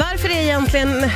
Varför 0.00 0.28
är 0.28 0.42
egentligen 0.42 1.10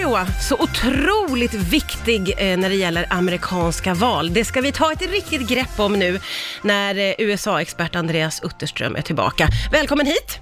Iowa 0.00 0.26
så 0.26 0.54
otroligt 0.58 1.54
viktig 1.54 2.34
eh, 2.38 2.58
när 2.58 2.68
det 2.68 2.74
gäller 2.74 3.06
amerikanska 3.10 3.94
val? 3.94 4.32
Det 4.32 4.44
ska 4.44 4.60
vi 4.60 4.72
ta 4.72 4.92
ett 4.92 5.02
riktigt 5.10 5.48
grepp 5.48 5.80
om 5.80 5.92
nu 5.92 6.20
när 6.62 6.94
eh, 6.98 7.14
USA-expert 7.18 7.96
Andreas 7.96 8.40
Utterström 8.44 8.96
är 8.96 9.02
tillbaka. 9.02 9.48
Välkommen 9.72 10.06
hit! 10.06 10.38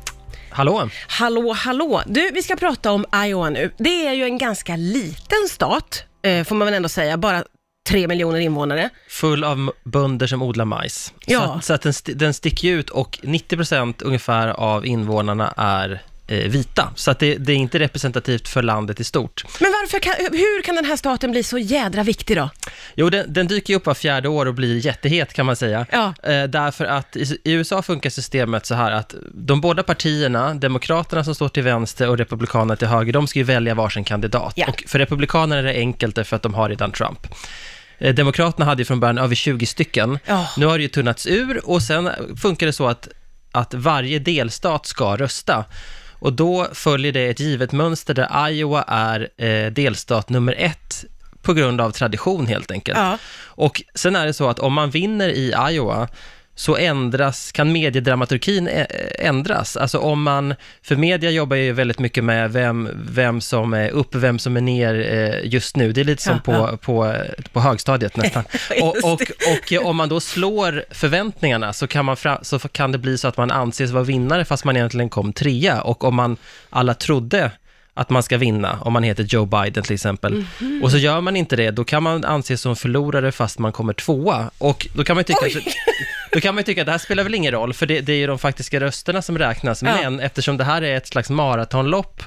Hallå? 0.51 0.89
Hallå, 1.09 1.53
hallå! 1.53 2.03
Du, 2.07 2.31
vi 2.35 2.43
ska 2.43 2.57
prata 2.57 2.93
om 2.93 3.05
Iowa 3.27 3.51
nu. 3.51 3.71
Det 3.79 4.07
är 4.07 4.13
ju 4.13 4.25
en 4.25 4.39
ganska 4.39 4.77
liten 4.77 5.49
stat, 5.51 6.05
eh, 6.23 6.45
får 6.45 6.55
man 6.57 6.67
väl 6.67 6.75
ändå 6.75 6.89
säga, 6.89 7.17
bara 7.17 7.45
tre 7.89 8.09
miljoner 8.09 8.39
invånare. 8.41 8.91
Full 9.09 9.45
av 9.45 9.73
bönder 9.85 10.27
som 10.27 10.43
odlar 10.43 10.65
majs. 10.65 11.13
Ja. 11.27 11.41
Så, 11.41 11.53
att- 11.53 11.65
så 11.65 11.91
att 11.91 12.05
den, 12.05 12.19
den 12.19 12.35
sticker 12.35 12.69
ut 12.69 12.91
och 12.91 13.19
90% 13.23 14.03
ungefär 14.05 14.49
av 14.49 14.87
invånarna 14.87 15.55
är 15.57 16.03
vita. 16.27 16.93
Så 16.95 17.11
att 17.11 17.19
det, 17.19 17.37
det 17.37 17.53
är 17.53 17.57
inte 17.57 17.79
representativt 17.79 18.49
för 18.49 18.63
landet 18.63 19.01
i 19.01 19.05
stort. 19.05 19.45
Men 19.61 19.71
varför 19.71 19.99
kan, 19.99 20.15
hur 20.33 20.63
kan 20.63 20.75
den 20.75 20.85
här 20.85 20.97
staten 20.97 21.31
bli 21.31 21.43
så 21.43 21.59
jädra 21.59 22.03
viktig 22.03 22.37
då? 22.37 22.51
Jo, 22.95 23.11
den, 23.11 23.33
den 23.33 23.47
dyker 23.47 23.73
ju 23.73 23.77
upp 23.77 23.87
var 23.87 23.95
fjärde 23.95 24.29
år 24.29 24.47
och 24.47 24.55
blir 24.55 24.87
jättehet 24.87 25.33
kan 25.33 25.47
man 25.47 25.57
säga. 25.57 25.87
Ja. 25.93 26.15
Eh, 26.23 26.45
därför 26.45 26.85
att 26.85 27.17
i, 27.17 27.39
i 27.45 27.53
USA 27.53 27.83
funkar 27.83 28.11
systemet 28.11 28.67
så 28.67 28.75
här 28.75 28.93
att 28.93 29.15
de 29.35 29.61
båda 29.61 29.83
partierna, 29.83 30.55
Demokraterna 30.55 31.25
som 31.25 31.35
står 31.35 31.49
till 31.49 31.63
vänster 31.63 32.09
och 32.09 32.19
Republikanerna 32.19 32.77
till 32.77 32.89
höger, 32.89 33.13
de 33.13 33.27
ska 33.27 33.39
ju 33.39 33.45
välja 33.45 33.75
varsin 33.75 34.05
kandidat. 34.05 34.53
Ja. 34.57 34.67
Och 34.69 34.85
för 34.87 34.99
Republikanerna 34.99 35.59
är 35.59 35.63
det 35.63 35.79
enkelt 35.79 36.15
därför 36.15 36.37
att 36.37 36.43
de 36.43 36.55
har 36.55 36.69
redan 36.69 36.93
Trump. 36.93 37.27
Eh, 37.99 38.15
Demokraterna 38.15 38.65
hade 38.65 38.81
ju 38.81 38.85
från 38.85 39.01
början 39.01 39.19
över 39.19 39.35
20 39.35 39.67
stycken. 39.67 40.19
Ja. 40.27 40.49
Nu 40.57 40.67
har 40.67 40.79
det 40.79 40.83
ju 40.83 40.89
tunnats 40.89 41.27
ur 41.27 41.71
och 41.71 41.83
sen 41.83 42.11
funkar 42.43 42.67
det 42.67 42.73
så 42.73 42.87
att, 42.87 43.09
att 43.53 43.75
varje 43.75 44.19
delstat 44.19 44.87
ska 44.87 45.17
rösta. 45.17 45.65
Och 46.19 46.33
då 46.33 46.67
följer 46.73 47.13
det 47.13 47.27
ett 47.27 47.41
givet 47.41 47.73
mönster 47.73 48.15
där 48.15 48.49
Iowa 48.49 48.83
är 48.83 49.29
eh, 49.37 49.73
delstat 49.73 50.29
nummer 50.29 50.55
ett 50.59 51.05
på 51.43 51.55
grund 51.55 51.81
av 51.81 51.91
tradition 51.91 52.47
helt 52.47 52.71
enkelt. 52.71 52.99
Ja. 52.99 53.19
Och 53.45 53.83
sen 53.95 54.17
är 54.17 54.27
det 54.27 54.33
så 54.33 54.49
att 54.49 54.59
om 54.59 54.73
man 54.73 54.91
vinner 54.91 55.29
i 55.29 55.55
Iowa 55.71 56.09
så 56.59 56.77
ändras, 56.77 57.53
kan 57.53 57.73
mediedramaturgin 57.73 58.69
ä- 58.69 58.87
ändras. 59.19 59.77
Alltså 59.77 59.99
om 59.99 60.23
man, 60.23 60.55
för 60.83 60.97
media 60.97 61.31
jobbar 61.31 61.57
ju 61.57 61.73
väldigt 61.73 61.99
mycket 61.99 62.25
med 62.25 62.53
vem, 62.53 62.89
vem 63.11 63.41
som 63.41 63.75
är 63.75 63.91
upp, 63.91 64.15
vem 64.15 64.39
som 64.39 64.57
är 64.57 64.61
ner 64.61 64.95
eh, 65.13 65.53
just 65.53 65.77
nu. 65.77 65.93
Det 65.93 66.01
är 66.01 66.05
lite 66.05 66.23
som 66.23 66.41
Ja, 66.47 66.69
på, 66.69 66.77
På, 66.77 67.15
på 67.53 67.61
högstadiet 67.61 68.17
nästan. 68.17 68.45
och, 68.83 68.97
och, 69.05 69.21
och 69.53 69.73
eh, 69.73 69.87
om 69.87 69.97
man 69.97 70.09
då 70.09 70.21
slår 70.21 70.85
förväntningarna 70.91 71.73
så 71.73 71.87
kan, 71.87 72.05
man 72.05 72.17
fra, 72.17 72.39
så 72.43 72.59
kan 72.59 72.93
det 72.93 72.99
bli 72.99 73.19
så 73.19 73.29
att 73.29 73.37
man 73.37 73.51
anses 73.51 73.91
vara 73.91 74.05
vinnare 74.05 74.45
fast 74.45 74.65
man 74.65 74.77
egentligen 74.77 75.09
kom 75.09 75.33
trea. 75.33 75.83
Och 75.83 76.05
om 76.05 76.15
man 76.15 76.37
alla 76.71 76.95
trodde 76.95 77.51
att 77.95 78.11
man 78.11 78.23
ska 78.23 78.39
vinna, 78.39 78.79
om 78.81 78.93
man 78.93 79.03
heter 79.03 79.25
Joe 79.25 79.45
Biden 79.47 79.83
till 79.85 79.95
exempel. 79.95 80.45
Mhm. 80.61 80.81
Och 80.83 80.91
så 80.91 80.99
gör 80.99 81.21
man 81.21 81.37
inte 81.37 81.57
det, 81.57 81.71
då 81.71 81.85
kan 81.85 82.03
man 82.03 82.25
anses 82.25 82.61
som 82.61 82.77
förlorare 82.77 83.33
fast 83.33 83.59
man 83.59 83.73
kommer 83.73 83.93
tvåa. 83.93 84.51
Och 84.59 84.87
då 84.95 85.05
kan 85.05 85.17
man 85.17 85.21
ju 85.21 85.25
tycka, 85.25 85.39
Oj! 85.43 85.75
då 86.37 86.41
kan 86.41 86.55
man 86.55 86.61
ju 86.61 86.65
tycka 86.65 86.81
att 86.83 86.87
det 86.87 86.93
här 86.93 86.99
spelar 86.99 87.23
väl 87.23 87.35
ingen 87.35 87.53
roll, 87.53 87.75
för 87.75 87.87
det, 87.87 88.01
det 88.01 88.13
är 88.13 88.17
ju 88.17 88.27
de 88.27 88.39
faktiska 88.39 88.81
rösterna 88.81 89.23
som 89.23 89.39
räknas. 89.39 89.83
Ja. 89.83 89.97
Men 89.97 90.21
eftersom 90.21 90.57
det 90.57 90.65
här 90.65 90.83
är 90.83 90.97
ett 90.97 91.07
slags 91.07 91.31
maratonlopp, 91.31 92.23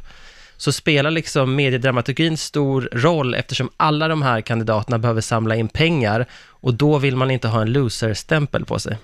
så 0.58 0.72
spelar 0.72 1.12
liksom 1.12 1.56
mediedramaturgin 1.56 2.38
stor 2.38 2.90
roll 2.92 3.34
eftersom 3.34 3.70
alla 3.78 4.08
de 4.08 4.22
här 4.22 4.42
kandidaterna 4.42 5.00
behöver 5.00 5.22
samla 5.22 5.56
in 5.56 5.68
pengar 5.68 6.26
och 6.48 6.74
då 6.74 6.98
vill 6.98 7.16
man 7.16 7.32
inte 7.32 7.48
ha 7.48 7.62
en 7.62 7.72
loser-stämpel 7.72 8.66
på 8.66 8.80
sig. 8.80 8.98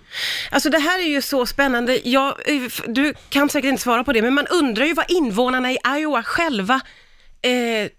Alltså 0.51 0.69
det 0.69 0.79
här 0.79 0.99
är 0.99 1.09
ju 1.09 1.21
så 1.21 1.45
spännande. 1.45 1.99
Jag, 2.09 2.27
eh, 2.27 2.61
du 2.87 3.13
kan 3.29 3.49
säkert 3.49 3.69
inte 3.69 3.83
svara 3.83 4.03
på 4.03 4.13
det, 4.13 4.21
men 4.21 4.33
man 4.33 4.47
undrar 4.47 4.85
ju 4.85 4.93
vad 4.93 5.11
invånarna 5.11 5.71
i 5.71 5.77
Iowa 5.97 6.23
själva 6.23 6.81
eh, 7.41 7.89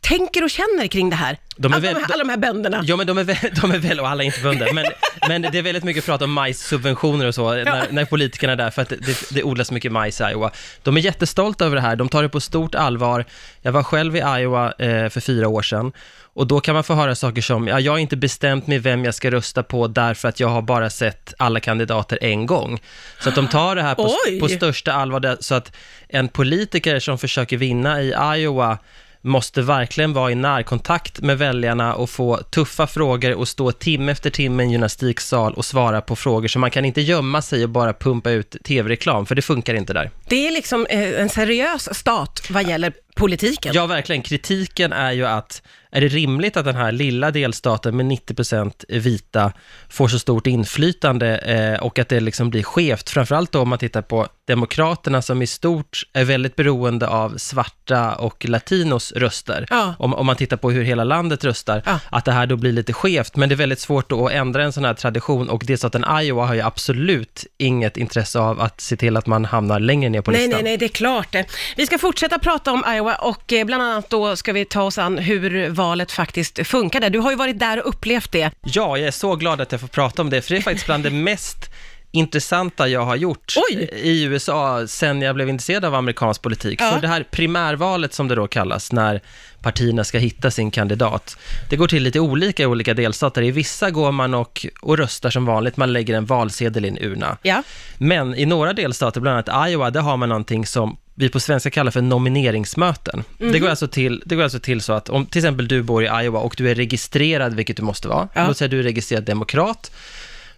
tänker 0.00 0.44
och 0.44 0.50
känner 0.50 0.86
kring 0.86 1.10
det 1.10 1.16
här. 1.16 1.38
De 1.56 1.72
är 1.72 1.76
alla, 1.76 1.82
väl- 1.82 1.94
de 1.94 2.00
här, 2.00 2.12
alla 2.12 2.24
de 2.24 2.30
här 2.30 2.36
bönderna. 2.36 2.82
Ja, 2.84 2.96
men 2.96 3.06
de 3.06 3.18
är 3.18 3.24
väl, 3.24 3.36
de 3.62 3.70
är 3.70 3.78
väl 3.78 4.00
och 4.00 4.08
alla 4.08 4.22
är 4.22 4.26
inte 4.26 4.40
bönder, 4.40 4.72
men, 4.72 4.84
men 5.28 5.42
det 5.42 5.58
är 5.58 5.62
väldigt 5.62 5.84
mycket 5.84 6.04
prat 6.04 6.22
om 6.22 6.32
majssubventioner 6.32 7.26
och 7.26 7.34
så, 7.34 7.54
när, 7.54 7.86
när 7.90 8.04
politikerna 8.04 8.52
är 8.52 8.56
där, 8.56 8.70
för 8.70 8.82
att 8.82 8.88
det, 8.88 9.30
det, 9.30 9.42
odlas 9.42 9.70
mycket 9.70 9.92
majs 9.92 10.20
i 10.20 10.24
Iowa. 10.24 10.50
De 10.82 10.96
är 10.96 11.00
jättestolta 11.00 11.64
över 11.64 11.76
det 11.76 11.82
här, 11.82 11.96
de 11.96 12.08
tar 12.08 12.22
det 12.22 12.28
på 12.28 12.40
stort 12.40 12.74
allvar. 12.74 13.24
Jag 13.62 13.72
var 13.72 13.82
själv 13.82 14.16
i 14.16 14.18
Iowa 14.18 14.72
eh, 14.78 15.08
för 15.08 15.20
fyra 15.20 15.48
år 15.48 15.62
sedan, 15.62 15.92
och 16.34 16.46
då 16.46 16.60
kan 16.60 16.74
man 16.74 16.84
få 16.84 16.94
höra 16.94 17.14
saker 17.14 17.42
som, 17.42 17.68
ja, 17.68 17.80
jag 17.80 17.92
har 17.92 17.98
inte 17.98 18.16
bestämt 18.16 18.66
mig 18.66 18.78
vem 18.78 19.04
jag 19.04 19.14
ska 19.14 19.30
rösta 19.30 19.62
på 19.62 19.86
därför 19.86 20.28
att 20.28 20.40
jag 20.40 20.48
har 20.48 20.62
bara 20.62 20.90
sett 20.90 21.34
alla 21.36 21.60
kandidater 21.60 22.18
en 22.22 22.46
gång. 22.46 22.80
Så 23.20 23.28
att 23.28 23.34
de 23.34 23.48
tar 23.48 23.76
det 23.76 23.82
här 23.82 23.94
på, 23.94 24.16
på 24.40 24.48
största 24.48 24.92
allvar, 24.92 25.36
så 25.40 25.54
att 25.54 25.72
en 26.08 26.28
politiker 26.28 26.98
som 26.98 27.18
försöker 27.18 27.56
vinna 27.56 28.02
i 28.02 28.14
Iowa 28.36 28.78
måste 29.22 29.62
verkligen 29.62 30.12
vara 30.12 30.32
i 30.32 30.34
närkontakt 30.34 31.20
med 31.20 31.38
väljarna 31.38 31.94
och 31.94 32.10
få 32.10 32.36
tuffa 32.36 32.86
frågor 32.86 33.34
och 33.34 33.48
stå 33.48 33.72
timme 33.72 34.12
efter 34.12 34.30
timme 34.30 34.62
i 34.62 34.66
en 34.66 34.70
gymnastiksal 34.70 35.54
och 35.54 35.64
svara 35.64 36.00
på 36.00 36.16
frågor. 36.16 36.48
Så 36.48 36.58
man 36.58 36.70
kan 36.70 36.84
inte 36.84 37.00
gömma 37.00 37.42
sig 37.42 37.64
och 37.64 37.70
bara 37.70 37.92
pumpa 37.92 38.30
ut 38.30 38.56
tv-reklam, 38.64 39.26
för 39.26 39.34
det 39.34 39.42
funkar 39.42 39.74
inte 39.74 39.92
där. 39.92 40.10
Det 40.28 40.46
är 40.46 40.52
liksom 40.52 40.86
eh, 40.86 41.20
en 41.20 41.28
seriös 41.28 41.98
stat 41.98 42.42
vad 42.50 42.68
gäller 42.68 42.92
politiken. 43.14 43.72
Ja, 43.74 43.86
verkligen. 43.86 44.22
Kritiken 44.22 44.92
är 44.92 45.12
ju 45.12 45.26
att, 45.26 45.62
är 45.90 46.00
det 46.00 46.08
rimligt 46.08 46.56
att 46.56 46.64
den 46.64 46.76
här 46.76 46.92
lilla 46.92 47.30
delstaten 47.30 47.96
med 47.96 48.06
90% 48.06 48.72
vita 48.88 49.52
får 49.88 50.08
så 50.08 50.18
stort 50.18 50.46
inflytande 50.46 51.36
eh, 51.38 51.82
och 51.82 51.98
att 51.98 52.08
det 52.08 52.20
liksom 52.20 52.50
blir 52.50 52.62
skevt? 52.62 53.10
Framförallt 53.10 53.52
då 53.52 53.60
om 53.60 53.68
man 53.68 53.78
tittar 53.78 54.02
på 54.02 54.26
Demokraterna 54.46 55.22
som 55.22 55.42
i 55.42 55.46
stort 55.46 56.02
är 56.12 56.24
väldigt 56.24 56.56
beroende 56.56 57.08
av 57.08 57.36
svarta 57.36 58.14
och 58.14 58.44
latinos 58.48 59.12
röster. 59.12 59.66
Ja. 59.70 59.94
Om, 59.98 60.14
om 60.14 60.26
man 60.26 60.36
tittar 60.36 60.56
på 60.56 60.70
hur 60.70 60.82
hela 60.84 61.04
landet 61.04 61.44
röstar, 61.44 61.82
Ja. 61.86 61.98
att 62.10 62.24
det 62.24 62.32
här 62.32 62.46
då 62.46 62.56
blir 62.56 62.72
lite 62.72 62.92
skevt. 62.92 63.36
Men 63.36 63.48
det 63.48 63.54
är 63.54 63.56
väldigt 63.56 63.80
svårt 63.80 64.08
då 64.10 64.26
att 64.26 64.32
ändra 64.32 64.62
en 64.64 64.72
sån 64.72 64.84
här 64.84 64.94
tradition 64.94 65.48
och 65.48 65.62
delstaten 65.66 66.04
Iowa 66.22 66.46
har 66.46 66.54
ju 66.54 66.60
absolut 66.60 67.46
inget 67.58 67.96
intresse 67.96 68.38
av 68.38 68.60
att 68.60 68.80
se 68.80 68.96
till 68.96 69.16
att 69.16 69.26
man 69.26 69.44
hamnar 69.44 69.80
längre 69.80 70.10
ner 70.10 70.20
på 70.20 70.30
Nej, 70.30 70.40
listan. 70.40 70.54
nej, 70.64 70.70
nej, 70.70 70.76
det 70.76 70.84
är 70.84 70.88
klart. 70.88 71.36
Vi 71.76 71.86
ska 71.86 71.98
fortsätta 71.98 72.38
prata 72.38 72.72
om 72.72 72.84
Iowa 72.88 73.01
och 73.10 73.52
eh, 73.52 73.64
bland 73.64 73.82
annat 73.82 74.10
då 74.10 74.36
ska 74.36 74.52
vi 74.52 74.64
ta 74.64 74.82
oss 74.82 74.98
an 74.98 75.18
hur 75.18 75.70
valet 75.70 76.12
faktiskt 76.12 76.66
funkade. 76.66 77.08
Du 77.08 77.18
har 77.18 77.30
ju 77.30 77.36
varit 77.36 77.58
där 77.58 77.80
och 77.80 77.88
upplevt 77.88 78.32
det. 78.32 78.50
Ja, 78.62 78.96
jag 78.98 79.06
är 79.06 79.10
så 79.10 79.36
glad 79.36 79.60
att 79.60 79.72
jag 79.72 79.80
får 79.80 79.88
prata 79.88 80.22
om 80.22 80.30
det, 80.30 80.42
för 80.42 80.54
det 80.54 80.60
är 80.60 80.62
faktiskt 80.62 80.86
bland 80.86 81.04
det 81.04 81.10
mest 81.30 81.70
intressanta 82.12 82.88
jag 82.88 83.04
har 83.04 83.16
gjort 83.16 83.54
Oj! 83.70 83.90
i 83.92 84.22
USA 84.24 84.86
sen 84.86 85.22
jag 85.22 85.34
blev 85.34 85.48
intresserad 85.48 85.84
av 85.84 85.94
amerikansk 85.94 86.42
politik. 86.42 86.80
Ja. 86.80 86.90
För 86.90 87.00
det 87.00 87.08
här 87.08 87.22
primärvalet 87.30 88.14
som 88.14 88.28
det 88.28 88.34
då 88.34 88.46
kallas, 88.46 88.92
när 88.92 89.20
partierna 89.62 90.04
ska 90.04 90.18
hitta 90.18 90.50
sin 90.50 90.70
kandidat, 90.70 91.36
det 91.70 91.76
går 91.76 91.88
till 91.88 92.02
lite 92.02 92.20
olika 92.20 92.62
i 92.62 92.66
olika 92.66 92.94
delstater. 92.94 93.42
I 93.42 93.50
vissa 93.50 93.90
går 93.90 94.12
man 94.12 94.34
och, 94.34 94.66
och 94.80 94.98
röstar 94.98 95.30
som 95.30 95.46
vanligt, 95.46 95.76
man 95.76 95.92
lägger 95.92 96.14
en 96.14 96.26
valsedel 96.26 96.84
i 96.84 96.88
en 96.88 96.98
urna. 96.98 97.38
Ja. 97.42 97.62
Men 97.98 98.34
i 98.34 98.46
några 98.46 98.72
delstater, 98.72 99.20
bland 99.20 99.48
annat 99.48 99.70
Iowa, 99.70 99.90
där 99.90 100.00
har 100.00 100.16
man 100.16 100.28
någonting 100.28 100.66
som 100.66 100.96
vi 101.14 101.28
på 101.28 101.40
svenska 101.40 101.70
kallar 101.70 101.90
för 101.90 102.02
nomineringsmöten. 102.02 103.24
Mhm. 103.38 103.52
Det, 103.52 103.58
går 103.58 103.68
alltså 103.68 103.88
till, 103.88 104.22
det 104.26 104.36
går 104.36 104.42
alltså 104.42 104.58
till 104.60 104.80
så 104.80 104.92
att 104.92 105.08
om 105.08 105.26
till 105.26 105.38
exempel 105.38 105.68
du 105.68 105.82
bor 105.82 106.04
i 106.04 106.06
Iowa 106.24 106.38
och 106.40 106.54
du 106.58 106.70
är 106.70 106.74
registrerad, 106.74 107.54
vilket 107.54 107.76
du 107.76 107.82
måste 107.82 108.08
vara, 108.08 108.28
Ja. 108.34 108.46
låt 108.48 108.56
säga 108.56 108.68
du 108.68 108.78
är 108.78 108.82
registrerad 108.82 109.24
demokrat, 109.24 109.90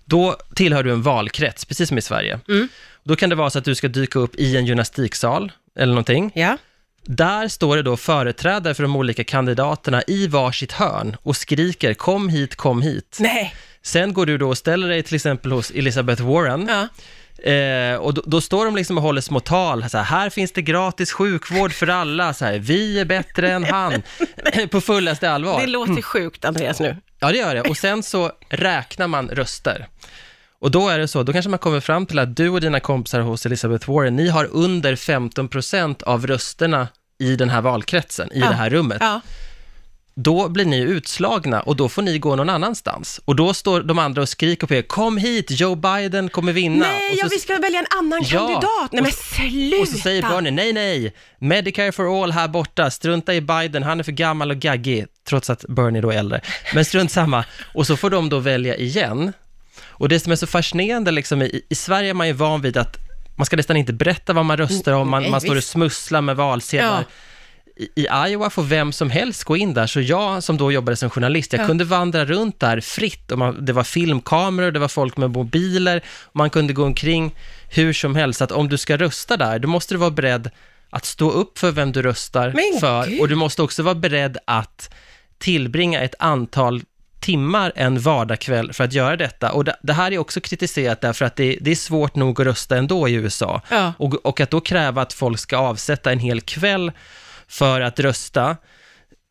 då 0.05 0.37
tillhör 0.55 0.83
du 0.83 0.93
en 0.93 1.03
valkrets, 1.03 1.65
precis 1.65 1.89
som 1.89 1.99
i 1.99 2.03
Sverige. 2.03 2.41
Mm. 2.49 2.69
Då 3.05 3.17
kan 3.17 3.31
det 3.31 3.37
vara 3.37 3.51
så 3.51 3.59
att 3.59 3.65
du 3.65 3.75
ska 3.75 3.89
dyka 3.89 4.19
upp 4.19 4.35
i 4.37 4.57
en 4.57 4.67
gymnastiksal 4.67 5.53
eller 5.79 5.93
någonting. 5.93 6.31
Ja. 6.35 6.57
Där 7.07 7.49
står 7.49 7.77
det 7.77 7.83
då 7.83 7.97
företrädare 7.97 8.75
för 8.75 8.83
de 8.83 8.97
olika 8.97 9.25
kandidaterna 9.25 10.03
i 10.07 10.27
varsitt 10.27 10.73
hörn 10.73 11.17
och 11.23 11.37
skriker 11.37 11.95
kom 11.95 12.29
hit, 12.29 12.57
kom 12.57 12.83
hit. 12.83 13.17
Nej. 13.21 13.55
Sen 13.83 14.13
går 14.13 14.27
du 14.27 14.39
då 14.39 14.49
och 14.49 14.59
ställer 14.59 14.89
dig 14.89 15.03
till 15.03 15.15
exempel 15.15 15.53
hos 15.53 15.71
Elizabeth 15.71 16.23
Warren 16.23 16.67
Ja. 16.69 16.89
Eh, 17.53 17.97
och 17.97 18.15
då, 18.15 18.23
då 18.27 18.41
står 18.41 18.65
de 18.65 18.77
liksom 18.77 18.97
och 18.97 19.03
håller 19.03 19.21
små 19.21 19.41
tal, 19.41 19.91
så 19.91 19.99
här, 19.99 20.05
här 20.05 20.31
finns 20.31 20.53
det 20.53 20.63
gratis 20.63 21.13
sjukvård 21.13 21.73
för 21.73 21.87
alla, 21.89 22.35
så 22.35 22.45
här, 22.45 22.59
vi 22.59 23.01
är 23.01 23.05
bättre 23.05 23.51
än 23.53 23.65
han, 23.65 24.03
på 24.71 24.81
fullaste 24.81 25.31
allvar. 25.31 25.61
Det 25.61 25.67
låter 25.67 26.03
sjukt, 26.03 26.45
Andreas, 26.45 26.81
nu. 26.81 26.97
Ja, 27.21 27.33
det 27.33 27.39
gör 27.39 27.55
det. 27.55 27.61
Och 27.61 27.77
sen 27.77 28.03
så 28.03 28.33
räknar 28.49 29.09
man 29.09 29.29
röster. 29.29 29.87
Och 30.61 30.71
då 30.71 30.89
är 30.89 30.99
det 30.99 31.09
så, 31.09 31.23
då 31.23 31.33
kanske 31.33 31.49
man 31.49 31.59
kommer 31.59 31.81
fram 31.81 32.07
till 32.07 32.19
att 32.19 32.37
du 32.37 32.49
och 32.49 32.61
dina 32.61 32.81
kompisar 32.81 33.21
hos 33.21 33.47
Elizabeth 33.47 33.91
Warren, 33.91 34.17
ni 34.17 34.29
har 34.29 34.49
under 34.53 34.95
15% 34.97 36.03
av 36.03 36.27
rösterna 36.27 36.89
i 37.19 37.37
den 37.37 37.51
här 37.51 37.61
valkretsen, 37.61 38.33
i 38.33 38.41
Ja. 38.41 38.49
det 38.49 38.55
här 38.55 38.71
rummet. 38.71 38.99
Ja. 39.01 39.21
Då 40.17 40.49
blir 40.49 40.65
ni 40.65 40.79
utslagna 40.81 41.61
och 41.61 41.77
då 41.77 41.89
får 41.89 42.03
ni 42.03 42.19
gå 42.19 42.37
någon 42.37 42.51
annanstans. 42.51 43.21
Och 43.25 43.37
då 43.37 43.55
står 43.55 43.81
de 43.83 43.99
andra 43.99 44.23
och 44.23 44.29
skriker 44.29 44.67
på 44.67 44.75
er, 44.75 44.83
kom 44.83 45.17
hit, 45.17 45.47
Joe 45.51 45.75
Biden 45.75 46.29
kommer 46.29 46.53
vinna. 46.53 46.87
Nej, 46.87 47.11
och 47.11 47.17
ja, 47.19 47.25
så, 47.25 47.29
vi 47.35 47.39
ska 47.39 47.59
välja 47.59 47.79
en 47.79 47.99
annan 47.99 48.23
Ja, 48.23 48.39
kandidat. 48.39 48.93
Nej, 48.93 49.01
och 49.01 49.07
men 49.07 49.13
sluta. 49.13 49.81
och 49.83 49.89
så 49.89 49.99
säger 49.99 50.23
Bernie, 50.23 50.51
nej, 50.51 50.73
nej, 50.73 51.15
Medicare 51.39 51.93
for 51.93 52.23
all 52.23 52.33
här 52.33 52.49
borta, 52.49 52.91
strunta 52.91 53.35
i 53.35 53.41
Biden, 53.41 53.83
han 53.83 54.01
är 54.01 54.05
för 54.05 54.13
gammal 54.13 54.51
och 54.51 54.57
gaggig, 54.57 55.07
trots 55.29 55.51
att 55.51 55.65
Bernie 55.69 56.01
då 56.01 56.11
är 56.11 56.19
äldre. 56.19 56.41
Men 56.75 56.85
strunt 56.85 57.13
samma. 57.13 57.45
Och 57.75 57.87
så 57.87 57.97
får 57.97 58.11
de 58.11 58.29
då 58.29 58.39
välja 58.39 58.77
igen. 58.77 59.33
Och 59.83 60.09
det 60.09 60.21
som 60.21 60.33
är 60.33 60.37
så 60.37 60.47
fascinerande, 60.47 61.11
liksom, 61.11 61.43
i, 61.43 61.63
i 61.69 61.75
Sverige 61.75 62.11
är 62.11 62.15
man 62.15 62.27
ju 62.27 62.33
van 62.33 62.61
vid 62.61 62.77
att 62.77 62.97
man 63.37 63.47
ska 63.47 63.57
nästan 63.57 63.77
inte 63.77 63.93
berätta 63.93 64.33
vad 64.33 64.45
man 64.45 64.57
röstar 64.57 64.93
om, 64.93 65.09
man, 65.11 65.23
nej, 65.23 65.31
man 65.31 65.41
står 65.41 65.57
och 65.57 65.65
smusslar 65.65 66.21
med 66.21 66.37
valsedlar. 66.37 66.99
Ja. 66.99 67.05
I, 67.77 68.07
Iowa 68.29 68.51
får 68.51 68.63
vem 68.63 68.93
som 68.93 69.11
helst 69.11 69.45
gå 69.45 69.57
in 69.57 69.75
där, 69.75 69.87
så 69.87 70.01
jag 70.01 70.43
som 70.43 70.57
då 70.57 70.73
jobbade 70.73 70.97
som 70.97 71.11
journalist, 71.11 71.53
jag 71.53 71.63
Ja. 71.63 71.67
kunde 71.67 71.85
vandra 71.85 72.25
runt 72.25 72.61
där 72.61 72.81
fritt. 72.81 73.33
Och 73.33 73.39
man, 73.39 73.65
det 73.65 73.73
var 73.73 73.85
filmkameror, 73.85 74.71
det 74.71 74.79
var 74.79 74.89
folk 74.89 75.17
med 75.17 75.31
mobiler, 75.31 76.03
man 76.33 76.51
kunde 76.51 76.73
gå 76.73 76.85
omkring 76.85 77.35
hur 77.71 77.93
som 77.93 78.15
helst. 78.17 78.43
Att 78.43 78.53
om 78.53 78.69
du 78.69 78.79
ska 78.79 78.97
rösta 78.97 79.37
där, 79.37 79.59
då 79.59 79.69
måste 79.69 79.95
du 79.95 79.99
vara 79.99 80.11
beredd 80.11 80.51
att 80.91 81.05
stå 81.05 81.31
upp 81.31 81.59
för 81.59 81.71
vem 81.71 81.93
du 81.93 82.03
röstar 82.03 82.53
Men 82.55 82.81
för, 82.81 83.07
gud. 83.07 83.21
och 83.21 83.29
du 83.29 83.35
måste 83.35 83.63
också 83.63 83.83
vara 83.83 83.95
beredd 83.95 84.39
att 84.45 84.95
tillbringa 85.39 86.01
ett 86.01 86.15
antal 86.19 86.83
timmar 87.21 87.73
en 87.77 88.01
vardagskväll 88.01 88.73
för 88.73 88.85
att 88.85 88.93
göra 88.93 89.17
detta. 89.17 89.53
Och 89.53 89.65
det, 89.65 89.77
det 89.83 89.93
här 89.93 90.13
är 90.13 90.19
också 90.19 90.41
kritiserat 90.41 91.01
därför 91.01 91.25
att 91.25 91.37
det, 91.37 91.59
det 91.61 91.71
är 91.71 91.75
svårt 91.77 92.15
nog 92.17 92.41
att 92.41 92.47
rösta 92.47 92.77
ändå 92.77 93.09
i 93.09 93.13
USA. 93.13 93.61
Ja. 93.71 93.93
Och, 93.99 94.15
och 94.27 94.41
att 94.41 94.51
då 94.51 94.61
kräva 94.61 95.03
att 95.03 95.13
folk 95.13 95.39
ska 95.39 95.57
avsätta 95.57 96.13
en 96.13 96.19
hel 96.19 96.41
kväll 96.41 96.93
för 97.55 97.81
att 97.81 98.01
rösta, 98.01 98.57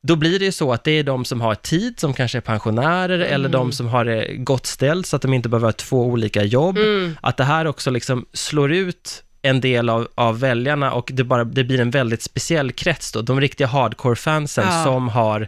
då 0.08 0.16
blir 0.16 0.40
det 0.40 0.46
ju 0.46 0.52
så 0.52 0.74
att 0.74 0.84
det 0.84 0.92
är 0.92 1.04
de 1.04 1.26
som 1.26 1.42
har 1.42 1.56
tid, 1.56 2.00
som 2.00 2.14
kanske 2.14 2.38
är 2.38 2.42
pensionärer, 2.42 3.20
eller 3.20 3.50
de 3.50 3.72
som 3.72 3.88
har 3.88 4.06
det 4.06 4.36
gott 4.38 4.66
ställt, 4.66 5.08
så 5.08 5.16
att 5.16 5.22
de 5.22 5.34
inte 5.34 5.50
behöver 5.50 5.68
ha 5.68 5.72
två 5.74 6.06
olika 6.06 6.44
jobb. 6.44 6.78
Att 7.22 7.38
det 7.38 7.44
här 7.44 7.68
också 7.68 7.92
liksom 7.92 8.26
slår 8.34 8.72
ut 8.72 9.24
en 9.42 9.62
del 9.62 9.90
av, 9.90 10.08
av 10.16 10.40
väljarna 10.40 10.92
och 10.92 11.10
det, 11.14 11.24
bara, 11.24 11.44
det 11.44 11.64
blir 11.64 11.80
en 11.82 11.92
väldigt 11.92 12.22
speciell 12.22 12.72
krets 12.72 13.12
då, 13.12 13.22
de 13.22 13.42
riktiga 13.42 13.68
hardcore-fansen 13.68 14.66
Ja. 14.70 14.84
som 14.84 15.10
har 15.10 15.48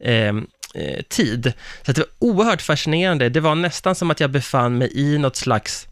ehm, 0.00 0.46
eh, 0.74 1.02
tid. 1.08 1.52
Så 1.86 1.92
det 1.92 1.98
var 1.98 2.06
oerhört 2.18 2.62
fascinerande. 2.62 3.28
Det 3.28 3.40
var 3.40 3.54
nästan 3.54 3.94
som 3.94 4.10
att 4.10 4.20
jag 4.20 4.30
befann 4.30 4.78
mig 4.78 4.90
i 4.94 5.18
något 5.18 5.36
slags 5.36 5.86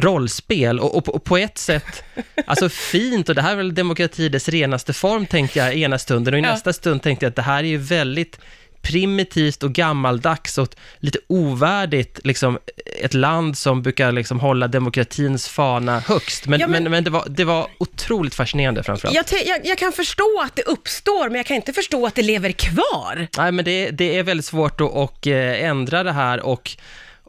rollspel 0.00 0.80
och, 0.80 0.94
och, 0.96 1.04
på- 1.04 1.12
och 1.12 1.24
på 1.24 1.36
ett 1.36 1.58
sätt, 1.58 2.04
alltså 2.46 2.68
fint 2.68 3.28
och 3.28 3.34
det 3.34 3.42
här 3.42 3.52
är 3.52 3.56
väl 3.56 3.74
demokrati 3.74 4.28
dess 4.28 4.48
renaste 4.48 4.92
form 4.92 5.26
tänkte 5.26 5.58
jag 5.58 5.74
ena 5.74 5.98
stunden 5.98 6.34
och 6.34 6.40
i 6.40 6.42
Ja. 6.42 6.50
nästa 6.52 6.72
stund 6.72 7.02
tänkte 7.02 7.26
jag 7.26 7.30
att 7.30 7.36
det 7.36 7.42
här 7.42 7.58
är 7.64 7.68
ju 7.68 7.76
väldigt 7.78 8.38
primitivt 8.82 9.62
och 9.62 9.72
gammaldags 9.72 10.58
och 10.58 10.68
lite 10.98 11.18
ovärdigt, 11.26 12.20
liksom 12.24 12.58
ett 13.02 13.14
land 13.14 13.58
som 13.58 13.82
brukar 13.82 14.12
liksom 14.12 14.40
hålla 14.40 14.68
demokratins 14.68 15.48
fana 15.48 16.00
högst. 16.00 16.46
Men, 16.46 16.60
Ja, 16.60 16.66
men- 16.68 16.82
men, 16.82 16.90
men, 16.92 17.04
det, 17.04 17.10
var, 17.10 17.24
det 17.28 17.44
var 17.44 17.66
otroligt 17.78 18.34
fascinerande 18.34 18.82
framförallt. 18.82 19.14
Jag, 19.16 19.26
te- 19.26 19.48
jag, 19.48 19.60
jag 19.66 19.78
kan 19.78 19.92
förstå 19.92 20.42
att 20.44 20.56
det 20.56 20.62
uppstår, 20.62 21.24
men 21.28 21.34
jag 21.36 21.46
kan 21.46 21.56
inte 21.56 21.72
förstå 21.72 22.06
att 22.06 22.14
det 22.14 22.22
lever 22.22 22.52
kvar. 22.52 23.28
Nej, 23.38 23.52
men 23.52 23.64
det, 23.64 23.90
det 23.90 24.18
är 24.18 24.22
väldigt 24.22 24.46
svårt 24.46 24.80
att 24.80 24.90
och, 24.90 25.26
eh, 25.26 25.64
ändra 25.64 26.02
det 26.02 26.12
här 26.12 26.40
och, 26.40 26.70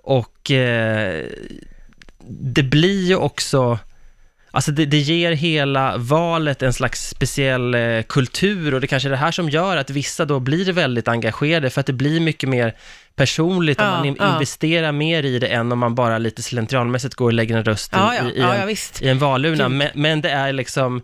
och 0.04 0.52
eh, 0.52 1.26
det 2.30 2.64
blir 2.64 3.08
ju 3.08 3.16
också, 3.16 3.80
alltså 4.52 4.72
det, 4.72 4.86
det 4.86 4.98
ger 4.98 5.32
hela 5.32 5.98
valet 5.98 6.62
en 6.62 6.74
slags 6.74 7.10
speciell 7.10 7.76
eh, 7.76 8.02
kultur 8.02 8.74
och 8.74 8.82
det 8.82 8.88
kanske 8.88 9.10
är 9.10 9.12
det 9.12 9.18
här 9.18 9.32
som 9.32 9.50
gör 9.50 9.78
att 9.78 9.90
vissa 9.90 10.26
då 10.26 10.40
blir 10.40 10.74
väldigt 10.74 11.08
engagerade 11.08 11.70
för 11.70 11.80
att 11.80 11.88
det 11.88 11.94
blir 11.94 12.20
mycket 12.20 12.50
mer 12.50 12.76
personligt 13.16 13.80
om 13.80 13.86
Ja, 13.86 13.92
man 13.92 14.06
in, 14.06 14.16
ja. 14.20 14.34
investerar 14.34 14.92
mer 14.92 15.24
i 15.24 15.40
det 15.40 15.48
än 15.48 15.72
om 15.72 15.80
man 15.80 15.96
bara 15.96 16.18
lite 16.18 16.42
slentrianmässigt 16.44 17.16
går 17.16 17.26
och 17.26 17.34
lägger 17.34 17.58
en 17.58 17.64
röst 17.64 17.92
Ja, 17.96 18.14
i, 18.16 18.40
i, 18.40 18.42
en, 18.42 18.70
i 19.02 19.10
en 19.10 19.20
valurna. 19.20 19.70
Men, 19.70 19.90
men 19.94 20.22
det 20.22 20.30
är 20.30 20.54
liksom 20.54 21.02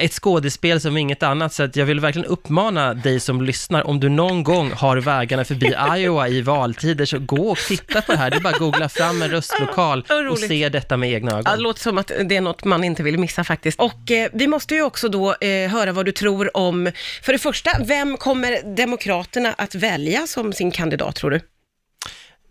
ett 0.00 0.12
skådespel 0.12 0.80
som 0.80 0.96
inget 0.96 1.22
annat, 1.22 1.52
så 1.54 1.62
att 1.62 1.76
jag 1.76 1.86
vill 1.86 2.00
verkligen 2.00 2.26
uppmana 2.26 2.94
dig 2.94 3.20
som 3.20 3.42
lyssnar, 3.42 3.86
om 3.86 4.00
du 4.00 4.08
någon 4.08 4.42
gång 4.44 4.72
har 4.72 4.96
vägarna 4.96 5.44
förbi 5.44 5.74
Iowa 5.96 6.28
i 6.28 6.40
valtider, 6.42 7.04
så 7.04 7.18
gå 7.18 7.50
och 7.50 7.58
titta 7.58 8.02
på 8.02 8.12
det 8.12 8.18
här. 8.18 8.30
Det 8.30 8.36
är 8.36 8.40
bara 8.40 8.52
att 8.52 8.58
googla 8.58 8.88
fram 8.88 9.22
en 9.22 9.30
röstlokal 9.30 10.04
och 10.30 10.38
se 10.38 10.68
detta 10.68 10.96
med 10.96 11.12
egna 11.12 11.30
Ja, 11.30 11.38
ögon. 11.38 11.56
det 11.56 11.62
låter 11.62 11.80
som 11.80 11.98
att 11.98 12.10
det 12.24 12.36
är 12.36 12.40
något 12.40 12.64
man 12.64 12.84
inte 12.84 13.02
vill 13.02 13.18
missa 13.18 13.44
faktiskt. 13.44 13.80
Och 13.80 14.10
eh, 14.10 14.28
vi 14.32 14.46
måste 14.46 14.74
ju 14.74 14.82
också 14.82 15.08
då 15.08 15.34
eh, 15.40 15.70
höra 15.70 15.92
vad 15.92 16.04
du 16.06 16.12
tror 16.12 16.56
om, 16.56 16.90
för 17.22 17.32
det 17.32 17.38
första, 17.38 17.70
vem 17.84 18.16
kommer 18.16 18.76
Demokraterna 18.76 19.54
att 19.58 19.74
välja 19.74 20.26
som 20.26 20.52
sin 20.52 20.70
kandidat 20.70 21.16
tror 21.16 21.30
du? 21.30 21.40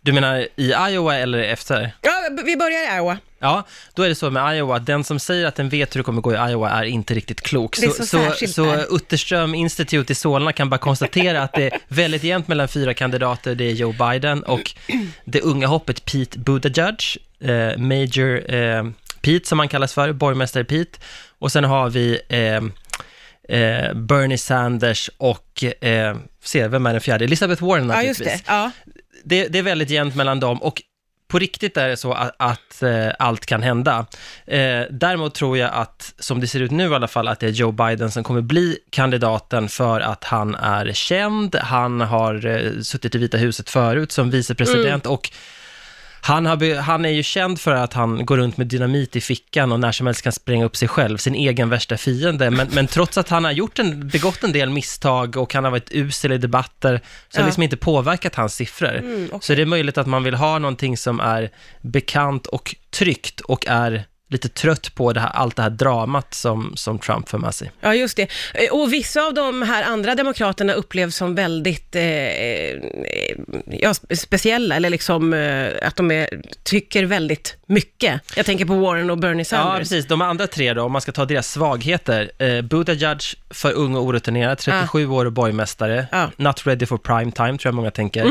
Du 0.04 0.12
menar 0.12 0.48
i 0.56 0.74
Iowa 0.90 1.16
eller 1.16 1.40
efter? 1.40 1.92
Ja, 2.02 2.12
vi 2.46 2.58
börjar 2.58 2.94
i 2.94 2.98
Iowa. 2.98 3.18
Ja, 3.40 3.64
då 3.94 4.04
är 4.04 4.10
det 4.10 4.16
så 4.16 4.30
med 4.30 4.58
Iowa, 4.58 4.76
att 4.76 4.86
den 4.86 5.04
som 5.04 5.20
säger 5.20 5.46
att 5.46 5.56
den 5.56 5.70
vet 5.70 5.96
hur 5.96 6.00
det 6.00 6.04
kommer 6.04 6.22
gå 6.22 6.34
i 6.34 6.52
Iowa 6.52 6.70
är 6.70 6.84
inte 6.84 7.14
riktigt 7.14 7.42
klok. 7.42 7.76
Så 7.76 7.92
så, 7.92 8.34
så 8.48 8.66
där. 8.66 8.96
Utterström 8.96 9.56
Institute 9.56 10.12
i 10.12 10.16
Solna 10.16 10.54
kan 10.54 10.70
bara 10.70 10.78
konstatera 10.78 11.42
att 11.44 11.54
det 11.54 11.64
är 11.64 11.80
väldigt 11.88 12.24
jämnt 12.24 12.48
mellan 12.48 12.68
fyra 12.68 12.94
kandidater. 12.94 13.56
Det 13.56 13.64
är 13.64 13.74
Joe 13.74 13.92
Biden 13.92 14.44
och 14.44 14.72
det 15.26 15.42
unga 15.42 15.68
hoppet 15.68 16.06
Pete 16.06 16.40
Buttigieg, 16.40 17.04
eh, 17.40 17.78
Major 17.78 18.54
eh, 18.54 18.84
Pete 19.22 19.48
som 19.48 19.60
han 19.60 19.68
kallas 19.68 19.94
för, 19.94 20.14
borgmästare 20.14 20.64
Pete. 20.64 21.00
Och 21.40 21.52
sen 21.52 21.64
har 21.64 21.90
vi 21.90 22.20
eh, 22.30 22.56
eh, 23.58 23.94
Bernie 23.94 24.38
Sanders 24.38 25.10
och, 25.18 25.64
eh, 25.84 26.18
se, 26.44 26.68
vem 26.68 26.86
är 26.86 26.92
den 26.92 27.02
fjärde? 27.02 27.26
Elizabeth 27.26 27.64
Warren 27.64 27.84
Ja, 27.84 27.96
naturligtvis 27.96 28.28
just 28.28 28.46
det. 28.46 28.52
Ja. 28.54 28.72
Det, 29.24 29.48
det 29.48 29.60
är 29.60 29.64
väldigt 29.64 29.90
jämnt 29.90 30.16
mellan 30.16 30.40
dem 30.40 30.62
och 30.62 30.82
på 31.32 31.40
riktigt 31.40 31.78
är 31.78 31.90
det 31.90 31.98
så 31.98 32.14
att, 32.14 32.36
att 32.38 32.84
eh, 32.84 33.08
allt 33.20 33.46
kan 33.46 33.64
hända. 33.64 34.06
Eh, 34.46 34.82
däremot 34.90 35.36
tror 35.36 35.58
jag 35.58 35.72
att, 35.74 36.14
som 36.20 36.40
det 36.40 36.48
ser 36.48 36.60
ut 36.60 36.72
nu 36.72 36.92
i 36.92 36.96
alla 36.96 37.08
fall, 37.08 37.28
att 37.28 37.40
det 37.40 37.48
är 37.48 37.52
Joe 37.52 37.72
Biden 37.72 38.12
som 38.12 38.24
kommer 38.24 38.42
bli 38.42 38.78
kandidaten 38.90 39.70
för 39.70 40.00
att 40.00 40.24
han 40.24 40.56
är 40.56 40.94
känd, 40.94 41.56
han 41.56 42.02
har 42.02 42.46
eh, 42.46 42.82
suttit 42.82 43.16
i 43.16 43.18
Vita 43.18 43.38
huset 43.38 43.70
förut 43.70 44.12
som 44.12 44.32
vicepresident 44.32 45.06
och 45.06 45.32
han, 46.24 46.46
har, 46.46 46.76
han 46.76 47.06
är 47.06 47.10
ju 47.10 47.24
känd 47.24 47.60
för 47.60 47.72
att 47.72 47.94
han 47.94 48.26
går 48.26 48.38
runt 48.38 48.58
med 48.58 48.68
dynamit 48.68 49.16
i 49.16 49.22
fickan 49.22 49.72
och 49.72 49.80
när 49.80 49.92
som 49.92 50.08
helst 50.08 50.22
kan 50.22 50.32
spränga 50.32 50.66
upp 50.66 50.76
sig 50.78 50.88
själv, 50.88 51.18
sin 51.18 51.36
egen 51.36 51.70
värsta 51.70 51.98
fiende. 51.98 52.52
Men, 52.52 52.68
men 52.72 52.88
trots 52.88 53.18
att 53.18 53.30
han 53.30 53.44
har 53.44 53.52
gjort 53.52 53.80
en, 53.80 54.08
begått 54.08 54.44
en 54.44 54.52
del 54.52 54.70
misstag 54.70 55.38
och 55.38 55.54
han 55.54 55.64
har 55.64 55.72
varit 55.72 55.92
usel 55.92 56.32
i 56.32 56.38
debatter, 56.38 57.02
så 57.30 57.38
har 57.38 57.44
Ja. 57.44 57.46
liksom 57.46 57.64
inte 57.64 57.78
påverkat 57.78 58.36
hans 58.36 58.56
siffror. 58.56 58.98
Mm, 58.98 59.26
okej. 59.28 59.40
Så 59.42 59.56
det 59.56 59.62
är 59.62 59.66
möjligt 59.66 59.98
att 59.98 60.08
man 60.08 60.24
vill 60.24 60.36
ha 60.36 60.60
någonting 60.60 60.98
som 60.98 61.20
är 61.20 61.50
bekant 61.82 62.48
och 62.48 62.76
tryggt 62.90 63.40
och 63.40 63.66
är 63.68 64.04
lite 64.32 64.50
trött 64.50 64.96
på 64.96 65.14
det 65.14 65.20
här, 65.20 65.30
allt 65.30 65.56
det 65.56 65.62
här 65.62 65.70
dramat 65.70 66.34
som, 66.34 66.72
som 66.76 67.00
Trump 67.00 67.30
för 67.30 67.38
med 67.38 67.56
sig. 67.56 67.72
Ja, 67.82 67.96
just 67.96 68.18
det. 68.18 68.28
Eh, 68.54 68.72
Och 68.72 68.94
vissa 68.94 69.22
av 69.22 69.34
de 69.34 69.62
här 69.62 69.84
andra 69.84 70.16
demokraterna 70.16 70.74
upplevs 70.74 71.16
som 71.16 71.36
väldigt 71.36 71.96
eh, 71.96 72.04
eh, 72.04 72.78
ja, 73.66 73.92
spe- 73.94 74.16
speciella, 74.16 74.76
eller 74.76 74.90
liksom 74.90 75.34
eh, 75.34 75.68
att 75.88 75.96
de 75.96 76.12
är, 76.12 76.30
tycker 76.64 77.04
väldigt 77.06 77.58
mycket. 77.66 78.22
Jag 78.36 78.46
tänker 78.46 78.66
på 78.66 78.74
Warren 78.76 79.10
och 79.10 79.18
Bernie 79.18 79.40
Ja, 79.42 79.46
Sanders. 79.46 79.80
precis. 79.80 80.06
De 80.08 80.22
andra 80.22 80.48
tre 80.48 80.74
då, 80.74 80.84
om 80.84 80.92
man 80.92 81.02
ska 81.02 81.12
ta 81.12 81.26
deras 81.26 81.52
svagheter. 81.52 82.32
Eh, 82.38 82.62
Buttigieg, 82.62 83.18
för 83.50 83.72
ung 83.74 83.96
och 83.96 84.04
orutinerad, 84.04 84.58
37 84.58 85.08
år 85.08 85.26
och 85.26 85.32
borgmästare. 85.32 86.08
Ja. 86.12 86.22
Mhm. 86.24 86.32
Not 86.38 86.68
ready 86.68 86.86
for 86.86 86.98
prime 86.98 87.32
time, 87.32 87.58
tror 87.58 87.60
jag 87.68 87.74
många 87.74 87.92
tänker. 87.92 88.26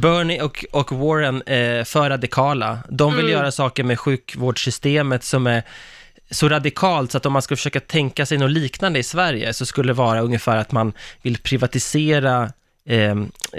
Bernie 0.00 0.40
och, 0.42 0.64
och 0.72 0.92
Warren, 0.92 1.42
eh, 1.42 1.84
för 1.84 2.10
radikala. 2.10 2.78
De 2.88 3.12
Mm. 3.12 3.24
vill 3.24 3.32
göra 3.34 3.50
saker 3.52 3.84
med 3.84 3.98
sjukvårdssystemet 4.00 5.24
som 5.30 5.46
är 5.46 5.62
så 6.30 6.48
radikalt 6.48 7.12
så 7.12 7.16
att 7.18 7.26
om 7.26 7.32
man 7.32 7.42
ska 7.42 7.56
försöka 7.56 7.80
tänka 7.80 8.26
sig 8.26 8.38
något 8.38 8.50
liknande 8.50 8.98
i 8.98 9.02
Sverige 9.02 9.52
så 9.52 9.66
skulle 9.66 9.88
det 9.88 9.96
vara 9.96 10.20
ungefär 10.20 10.56
att 10.56 10.72
man 10.72 10.92
vill 11.22 11.38
privatisera 11.38 12.52
eh, 12.86 13.14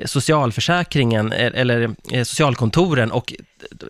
socialförsäkringen 0.05 1.31
eh, 1.31 1.51
eller 1.61 1.95
eh, 2.11 2.23
socialkontoren 2.23 3.11
och 3.11 3.33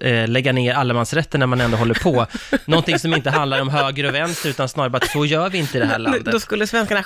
eh, 0.01 0.27
lägga 0.27 0.51
ner 0.51 0.73
allemansrätten 0.73 1.39
när 1.39 1.47
man 1.47 1.61
ändå 1.61 1.77
håller 1.77 1.93
på. 1.93 2.27
Någonting 2.65 2.99
som 2.99 3.13
inte 3.13 3.29
handlar 3.29 3.61
om 3.61 3.69
höger 3.69 4.03
och 4.03 4.15
vänster 4.15 4.49
utan 4.49 4.69
snarare 4.69 4.89
bara 4.89 4.97
att 4.97 5.11
så 5.11 5.25
gör 5.25 5.49
vi 5.49 5.57
inte 5.57 5.77
i 5.77 5.81
det 5.81 5.87
här 5.87 5.99
landet. 5.99 6.25
Då 6.25 6.39
skulle 6.39 6.67
svenskarna 6.67 7.03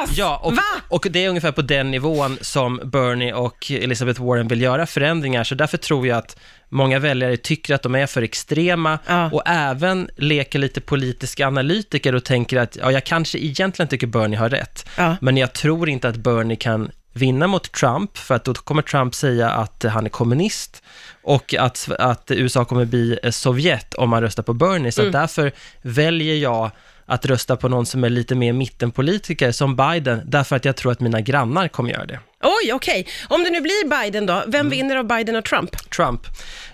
chockas! 0.00 0.18
Ja, 0.18 0.40
och, 0.42 0.54
Va? 0.54 0.62
och 0.88 1.06
det 1.10 1.24
är 1.24 1.28
ungefär 1.28 1.52
på 1.52 1.62
den 1.62 1.90
nivån 1.90 2.38
som 2.40 2.80
Bernie 2.84 3.32
och 3.32 3.70
Elizabeth 3.70 4.22
Warren 4.24 4.48
vill 4.48 4.60
göra 4.60 4.86
förändringar, 4.86 5.44
så 5.44 5.54
därför 5.54 5.78
tror 5.78 6.06
jag 6.06 6.18
att 6.18 6.36
många 6.68 6.98
väljare 6.98 7.36
tycker 7.36 7.74
att 7.74 7.82
de 7.82 7.94
är 7.94 8.06
för 8.06 8.22
extrema 8.22 8.98
Ja. 9.06 9.30
och 9.32 9.42
även 9.46 10.10
leker 10.16 10.58
lite 10.58 10.80
politiska 10.80 11.46
analytiker 11.46 12.14
och 12.14 12.24
tänker 12.24 12.56
att 12.58 12.76
ja, 12.76 12.92
jag 12.92 13.04
kanske 13.04 13.38
egentligen 13.38 13.88
tycker 13.88 14.06
Bernie 14.06 14.36
har 14.38 14.48
rätt, 14.48 14.88
Ja. 14.96 15.16
men 15.20 15.36
jag 15.36 15.52
tror 15.52 15.88
inte 15.88 16.08
att 16.08 16.16
Bernie 16.16 16.56
kan 16.56 16.90
vinna 17.12 17.46
mot 17.46 17.72
Trump, 17.72 18.18
för 18.18 18.34
att 18.34 18.44
då 18.44 18.54
kommer 18.54 18.82
Trump 18.82 19.14
säga 19.14 19.50
att 19.50 19.84
han 19.88 20.04
är 20.06 20.10
kommunist 20.10 20.82
och 21.22 21.54
att, 21.54 21.88
att 21.98 22.30
USA 22.30 22.64
kommer 22.64 22.84
bli 22.84 23.18
Sovjet 23.30 23.94
om 23.94 24.10
man 24.10 24.22
röstar 24.22 24.42
på 24.42 24.52
Bernie, 24.52 24.92
så 24.92 25.06
att 25.06 25.12
därför 25.12 25.52
väljer 25.82 26.34
jag 26.34 26.70
att 27.10 27.26
rösta 27.26 27.56
på 27.56 27.68
någon 27.68 27.86
som 27.86 28.04
är 28.04 28.08
lite 28.08 28.34
mer 28.34 28.52
mittenpolitiker 28.52 29.52
som 29.52 29.76
Biden, 29.76 30.20
därför 30.24 30.56
att 30.56 30.64
jag 30.64 30.76
tror 30.76 30.92
att 30.92 31.00
mina 31.00 31.20
grannar 31.20 31.68
kommer 31.68 31.90
göra 31.90 32.06
det. 32.06 32.18
Oj, 32.42 32.72
okej. 32.72 33.06
Om 33.28 33.44
det 33.44 33.50
nu 33.50 33.60
blir 33.60 33.88
Biden 34.02 34.26
då, 34.26 34.42
vem 34.46 34.60
Mm. 34.60 34.70
vinner 34.70 34.96
av 34.96 35.04
Biden 35.04 35.36
och 35.36 35.44
Trump? 35.44 35.90
Trump. 35.90 36.20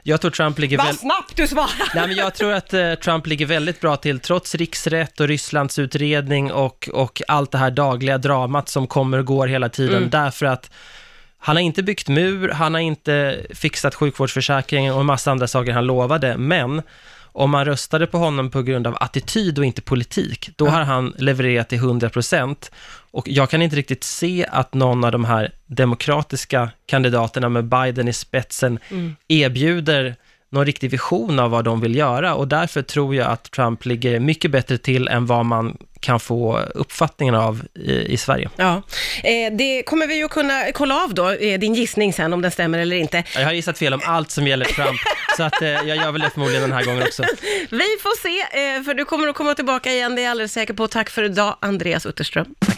Jag 0.03 0.21
tror 0.21 0.31
Trump 0.31 0.59
ligger 0.59 0.77
Vad 0.79 0.87
väl... 0.87 0.97
snabbt 0.97 1.37
du 1.37 1.47
svarar! 1.47 1.95
Nej, 1.95 2.07
men 2.09 2.17
jag 2.17 2.35
tror 2.35 2.53
att 2.53 2.75
eh, 2.75 2.95
Trump 2.95 3.27
ligger 3.27 3.47
väldigt 3.47 3.81
bra 3.81 3.97
till, 3.97 4.21
trots 4.21 4.55
riksrätt 4.55 5.21
och 5.21 5.29
Rysslands 5.29 5.79
utredning 5.79 6.53
och, 6.53 6.89
och 6.93 7.23
allt 7.29 7.53
det 7.53 7.59
här 7.59 7.71
dagliga 7.71 8.19
dramat 8.19 8.69
som 8.69 8.87
kommer 8.87 9.19
och 9.19 9.25
går 9.27 9.47
hela 9.47 9.69
tiden, 9.69 10.11
därför 10.11 10.47
att 10.47 10.71
han 11.39 11.57
har 11.57 11.63
inte 11.63 11.83
byggt 11.83 12.09
mur, 12.09 12.49
han 12.49 12.75
har 12.75 12.81
inte 12.81 13.41
fixat 13.55 13.95
sjukvårdsförsäkringen 13.95 14.95
och 14.95 15.01
en 15.01 15.07
massa 15.07 15.31
andra 15.31 15.47
saker 15.47 15.73
han 15.73 15.87
lovade, 15.87 16.37
men 16.37 16.83
om 17.37 17.51
man 17.51 17.65
röstade 17.65 18.07
på 18.07 18.19
honom 18.19 18.51
på 18.51 18.63
grund 18.63 18.87
av 18.87 18.97
attityd 19.01 19.59
och 19.59 19.65
inte 19.65 19.83
politik, 19.83 20.51
då 20.57 20.67
har 20.67 20.83
han 20.83 21.15
levererat 21.19 21.69
till 21.69 21.79
100 21.79 22.11
procent. 22.11 22.71
Och 23.11 23.29
jag 23.29 23.51
kan 23.51 23.63
inte 23.63 23.77
riktigt 23.77 24.05
se 24.05 24.47
att 24.51 24.75
någon 24.75 25.05
av 25.05 25.13
de 25.13 25.25
här 25.25 25.53
demokratiska 25.67 26.71
kandidaterna 26.87 27.49
med 27.49 27.65
Biden 27.65 28.09
i 28.09 28.13
spetsen 28.13 28.79
erbjuder 29.29 30.17
någon 30.51 30.67
riktig 30.67 30.91
vision 30.91 31.39
av 31.39 31.51
vad 31.51 31.65
de 31.65 31.81
vill 31.81 31.97
göra. 31.97 32.35
Och 32.35 32.49
därför 32.49 32.83
tror 32.83 33.15
jag 33.15 33.27
att 33.27 33.51
Trump 33.51 33.85
ligger 33.85 34.21
mycket 34.21 34.51
bättre 34.51 34.79
till 34.79 35.09
än 35.09 35.27
vad 35.27 35.47
man 35.47 35.77
kan 36.07 36.21
få 36.21 36.59
uppfattningen 36.59 37.35
av 37.35 37.63
i, 37.75 37.93
i 37.93 38.17
Sverige. 38.17 38.51
Ja, 38.57 38.83
eh, 39.25 39.53
det 39.53 39.83
kommer 39.83 40.07
vi 40.07 40.17
ju 40.17 40.29
kunna 40.29 40.73
kolla 40.75 41.03
av 41.05 41.15
då, 41.15 41.31
eh, 41.31 41.59
din 41.59 41.75
gissning 41.75 42.13
sen 42.13 42.33
om 42.33 42.43
den 42.43 42.51
stämmer 42.51 42.79
eller 42.79 42.97
inte. 42.97 43.25
Jag 43.35 43.45
har 43.45 43.53
gissat 43.53 43.79
fel 43.79 43.95
om 43.95 44.01
allt 44.05 44.31
som 44.31 44.47
gäller 44.47 44.65
Trump, 44.65 45.01
så 45.37 45.43
att 45.43 45.63
eh, 45.63 45.69
jag 45.69 45.97
gör 45.97 46.13
väl 46.13 46.21
det 46.21 46.31
förmodligen 46.31 46.63
den 46.63 46.73
här 46.73 46.85
gången 46.85 47.03
också. 47.03 47.23
Vi 47.71 47.97
får 48.03 48.23
se, 48.23 48.41
eh, 48.41 48.83
för 48.83 48.95
du 48.95 49.05
kommer 49.05 49.29
att 49.29 49.37
komma 49.37 49.55
tillbaka 49.55 49.93
igen, 49.93 50.15
det 50.15 50.21
är 50.21 50.25
jag 50.25 50.31
alldeles 50.31 50.53
säker 50.53 50.75
på. 50.75 50.89
Tack 50.89 51.11
för 51.11 51.23
idag, 51.23 51.57
Andreas 51.61 52.07
Utterström. 52.07 52.55